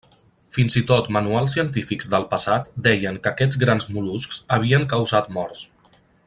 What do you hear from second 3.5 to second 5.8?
grans mol·luscs havien causat morts.